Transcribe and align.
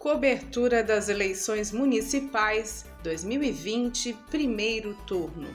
Cobertura 0.00 0.82
das 0.82 1.10
eleições 1.10 1.70
municipais 1.72 2.86
2020, 3.02 4.14
primeiro 4.30 4.94
turno. 5.06 5.46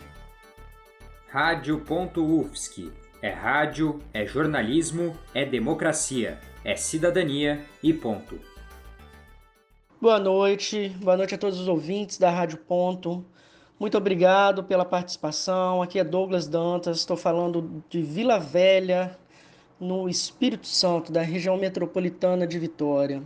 Rádio.UFSC. 1.29 2.91
É 3.23 3.31
rádio, 3.31 3.99
é 4.13 4.23
jornalismo, 4.23 5.17
é 5.33 5.43
democracia, 5.43 6.39
é 6.63 6.75
cidadania 6.75 7.65
e 7.81 7.91
ponto. 7.91 8.39
Boa 9.99 10.19
noite, 10.19 10.89
boa 11.01 11.17
noite 11.17 11.33
a 11.33 11.39
todos 11.39 11.59
os 11.59 11.67
ouvintes 11.67 12.19
da 12.19 12.29
Rádio 12.29 12.59
Ponto. 12.59 13.25
Muito 13.79 13.97
obrigado 13.97 14.63
pela 14.63 14.85
participação. 14.85 15.81
Aqui 15.81 15.97
é 15.97 16.03
Douglas 16.03 16.47
Dantas, 16.47 16.97
estou 16.97 17.17
falando 17.17 17.83
de 17.89 18.03
Vila 18.03 18.37
Velha, 18.37 19.17
no 19.79 20.07
Espírito 20.07 20.67
Santo, 20.67 21.11
da 21.11 21.23
região 21.23 21.57
metropolitana 21.57 22.45
de 22.45 22.59
Vitória. 22.59 23.23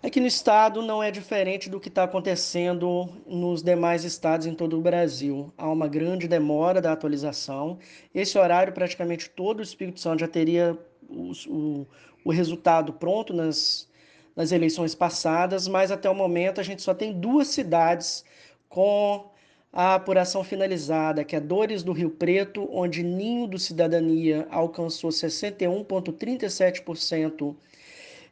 Aqui 0.00 0.20
no 0.20 0.28
estado 0.28 0.80
não 0.80 1.02
é 1.02 1.10
diferente 1.10 1.68
do 1.68 1.80
que 1.80 1.88
está 1.88 2.04
acontecendo 2.04 3.08
nos 3.26 3.64
demais 3.64 4.04
estados 4.04 4.46
em 4.46 4.54
todo 4.54 4.78
o 4.78 4.80
Brasil. 4.80 5.52
Há 5.58 5.68
uma 5.68 5.88
grande 5.88 6.28
demora 6.28 6.80
da 6.80 6.92
atualização. 6.92 7.80
Esse 8.14 8.38
horário, 8.38 8.72
praticamente 8.72 9.28
todo 9.28 9.58
o 9.58 9.62
Espírito 9.62 9.98
Santo 9.98 10.20
já 10.20 10.28
teria 10.28 10.78
o, 11.08 11.32
o, 11.48 11.84
o 12.24 12.30
resultado 12.30 12.92
pronto 12.92 13.34
nas, 13.34 13.88
nas 14.36 14.52
eleições 14.52 14.94
passadas, 14.94 15.66
mas 15.66 15.90
até 15.90 16.08
o 16.08 16.14
momento 16.14 16.60
a 16.60 16.64
gente 16.64 16.80
só 16.80 16.94
tem 16.94 17.12
duas 17.12 17.48
cidades 17.48 18.24
com 18.68 19.28
a 19.72 19.96
apuração 19.96 20.44
finalizada, 20.44 21.24
que 21.24 21.34
é 21.34 21.40
Dores 21.40 21.82
do 21.82 21.92
Rio 21.92 22.10
Preto, 22.10 22.68
onde 22.70 23.02
Ninho 23.02 23.48
do 23.48 23.58
Cidadania 23.58 24.46
alcançou 24.48 25.10
61,37% 25.10 27.56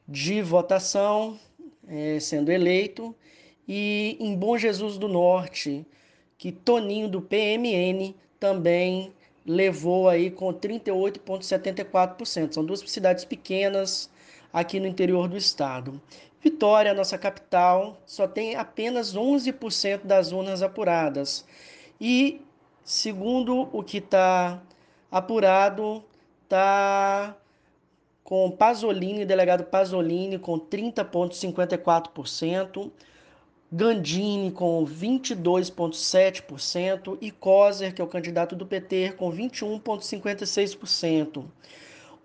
de 0.08 0.40
votação, 0.40 1.36
é, 1.88 2.18
sendo 2.20 2.50
eleito, 2.50 3.14
e 3.68 4.16
em 4.20 4.36
Bom 4.36 4.56
Jesus 4.56 4.96
do 4.98 5.08
Norte, 5.08 5.84
que 6.38 6.52
Toninho 6.52 7.08
do 7.08 7.20
PMN 7.20 8.14
também 8.38 9.12
levou 9.44 10.08
aí 10.08 10.30
com 10.30 10.52
38,74%. 10.52 12.54
São 12.54 12.64
duas 12.64 12.78
cidades 12.80 13.24
pequenas 13.24 14.08
aqui 14.52 14.78
no 14.80 14.86
interior 14.86 15.28
do 15.28 15.36
estado. 15.36 16.00
Vitória, 16.40 16.94
nossa 16.94 17.18
capital, 17.18 18.00
só 18.06 18.28
tem 18.28 18.54
apenas 18.54 19.16
11% 19.16 20.02
das 20.04 20.30
urnas 20.32 20.62
apuradas. 20.62 21.44
E, 22.00 22.40
segundo 22.84 23.68
o 23.72 23.82
que 23.82 23.98
está 23.98 24.62
apurado, 25.10 26.04
está 26.44 27.36
com 28.26 28.50
Pasolini, 28.50 29.24
delegado 29.24 29.62
Pasolini, 29.62 30.36
com 30.36 30.58
30,54%, 30.58 32.90
Gandini 33.70 34.50
com 34.50 34.84
22,7% 34.84 37.16
e 37.20 37.30
Coser, 37.30 37.94
que 37.94 38.02
é 38.02 38.04
o 38.04 38.08
candidato 38.08 38.56
do 38.56 38.66
PT, 38.66 39.12
com 39.12 39.30
21,56%. 39.30 41.44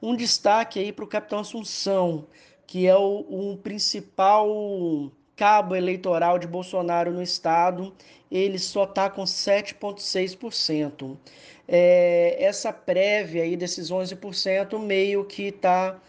Um 0.02 0.16
destaque 0.16 0.80
aí 0.80 0.92
para 0.92 1.06
o 1.06 1.08
capitão 1.08 1.38
Assunção, 1.38 2.26
que 2.66 2.88
é 2.88 2.96
o, 2.96 3.52
o 3.52 3.58
principal 3.58 5.12
cabo 5.42 5.76
eleitoral 5.76 6.38
de 6.38 6.46
Bolsonaro 6.46 7.12
no 7.12 7.24
estado, 7.24 7.92
ele 8.32 8.60
só 8.60 8.84
está 8.84 9.10
com 9.10 9.24
7,6%. 9.24 11.18
É, 11.68 12.38
essa 12.38 12.72
prévia 12.72 13.42
aí 13.42 13.58
desses 13.58 13.90
11% 13.90 14.78
meio 14.78 15.26
que 15.26 15.48
está 15.48 16.00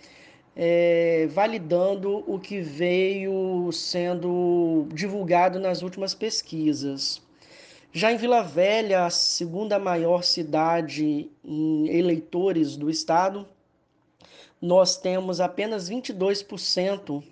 é, 0.55 1.27
validando 1.30 2.22
o 2.30 2.39
que 2.39 2.61
veio 2.61 3.72
sendo 3.72 4.86
divulgado 4.92 5.58
nas 5.58 5.80
últimas 5.80 6.12
pesquisas. 6.14 7.22
Já 7.90 8.12
em 8.12 8.18
Vila 8.18 8.42
Velha, 8.42 9.06
a 9.06 9.11
segunda 9.11 9.79
maior 9.79 10.24
cidade 10.24 11.30
em 11.42 11.89
eleitores 11.89 12.77
do 12.77 12.90
estado, 12.90 13.48
nós 14.61 14.98
temos 14.98 15.40
apenas 15.40 15.89
22%, 15.89 17.23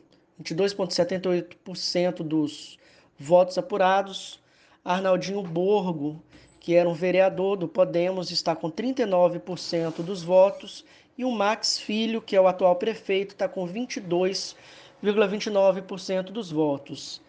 22,78% 0.42 2.22
dos 2.22 2.78
votos 3.18 3.58
apurados. 3.58 4.40
Arnaldinho 4.84 5.42
Borgo, 5.42 6.22
que 6.58 6.74
era 6.74 6.88
um 6.88 6.94
vereador 6.94 7.56
do 7.56 7.68
Podemos, 7.68 8.30
está 8.30 8.56
com 8.56 8.70
39% 8.70 10.02
dos 10.02 10.22
votos. 10.22 10.86
E 11.16 11.24
o 11.24 11.30
Max 11.30 11.78
Filho, 11.78 12.20
que 12.22 12.34
é 12.34 12.40
o 12.40 12.48
atual 12.48 12.74
prefeito, 12.76 13.32
está 13.32 13.46
com 13.48 13.68
22,29% 13.68 16.22
dos 16.24 16.50
votos. 16.50 17.20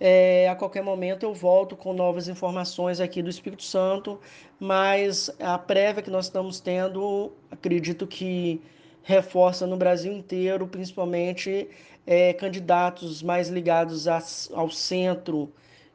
É, 0.00 0.48
a 0.48 0.56
qualquer 0.56 0.82
momento 0.82 1.22
eu 1.22 1.32
volto 1.32 1.76
com 1.76 1.92
novas 1.92 2.26
informações 2.26 2.98
aqui 3.00 3.22
do 3.22 3.30
Espírito 3.30 3.62
Santo, 3.62 4.18
mas 4.58 5.30
a 5.38 5.56
prévia 5.56 6.02
que 6.02 6.10
nós 6.10 6.24
estamos 6.26 6.58
tendo, 6.58 7.32
acredito 7.50 8.04
que 8.06 8.60
reforça 9.04 9.66
no 9.66 9.76
Brasil 9.76 10.12
inteiro, 10.12 10.66
principalmente 10.66 11.68
é, 12.06 12.32
candidatos 12.32 13.22
mais 13.22 13.48
ligados 13.48 14.08
a, 14.08 14.20
ao 14.54 14.70
centro 14.70 15.52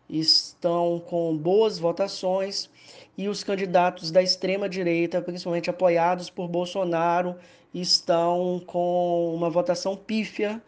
estão 0.09 0.99
com 0.99 1.35
boas 1.37 1.77
votações 1.77 2.69
e 3.17 3.27
os 3.27 3.43
candidatos 3.43 4.09
da 4.11 4.23
extrema 4.23 4.67
direita, 4.67 5.21
principalmente 5.21 5.69
apoiados 5.69 6.29
por 6.29 6.47
Bolsonaro, 6.47 7.35
estão 7.73 8.61
com 8.65 9.33
uma 9.35 9.49
votação 9.49 9.95
pífia, 9.95 10.61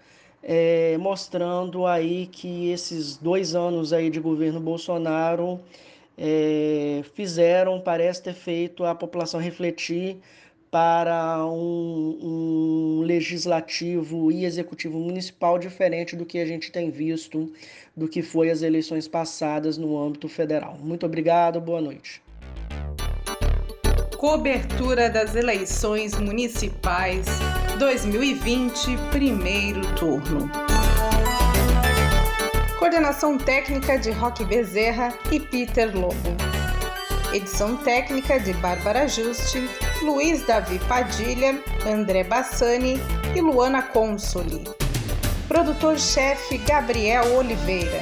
é, 0.44 0.98
mostrando 0.98 1.88
aí 1.88 2.28
que 2.28 2.70
esses 2.70 3.18
dois 3.18 3.56
anos 3.56 3.94
aí 3.94 4.10
de 4.10 4.20
governo 4.20 4.60
Bolsonaro 4.60 5.60
é, 6.18 7.02
fizeram, 7.16 7.80
parece 7.80 8.22
ter 8.24 8.34
feito 8.34 8.84
a 8.84 8.94
população 8.94 9.40
refletir 9.40 10.18
para 10.72 11.46
um, 11.46 12.18
um, 12.22 13.02
legislativo 13.02 14.32
e 14.32 14.46
executivo 14.46 14.98
municipal 14.98 15.60
diferente 15.60 16.16
do 16.16 16.26
que 16.26 16.40
a 16.40 16.46
gente 16.46 16.72
tem 16.72 16.90
visto 16.90 17.52
do 17.96 18.08
que 18.08 18.22
foi 18.22 18.50
as 18.50 18.62
eleições 18.62 19.06
passadas 19.06 19.78
no 19.78 20.02
âmbito 20.02 20.30
federal. 20.30 20.78
Muito 20.82 21.06
obrigado, 21.06 21.60
boa 21.60 21.82
noite. 21.82 22.24
Cobertura 24.18 25.10
das 25.10 25.36
eleições 25.36 26.18
municipais 26.18 27.26
2020, 27.78 28.96
primeiro 29.12 29.82
turno. 29.96 30.50
Coordenação 32.80 33.38
técnica 33.38 34.00
de 34.00 34.12
Roque 34.12 34.46
Bezerra 34.46 35.14
e 35.32 35.40
Peter 35.40 35.94
Lobo. 35.94 36.16
Edição 37.34 37.76
técnica 37.78 38.40
de 38.40 38.54
Bárbara 38.54 39.08
Juste 39.08 39.60
Luiz 40.02 40.46
Davi 40.46 40.80
Padilha, 40.88 41.62
André 41.86 42.24
Bassani 42.24 43.00
e 43.36 43.42
Luana 43.42 43.84
Consoli. 43.84 44.64
Produtor-chefe 45.48 46.58
Gabriel 46.60 47.36
Oliveira. 47.36 48.02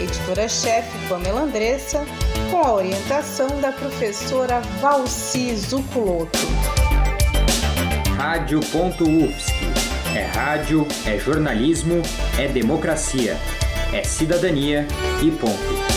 Editora-chefe 0.00 0.90
Pamela 1.08 1.42
Andressa, 1.42 2.04
com 2.50 2.58
a 2.58 2.72
orientação 2.74 3.60
da 3.60 3.70
professora 3.70 4.60
Valci 4.80 5.54
Zuculoto. 5.56 6.38
Rádio.UFSC. 8.16 9.52
É 10.16 10.24
rádio, 10.24 10.86
é 11.06 11.18
jornalismo, 11.18 12.02
é 12.38 12.46
democracia, 12.48 13.36
é 13.92 14.02
cidadania 14.04 14.86
e 15.22 15.30
ponto. 15.30 15.93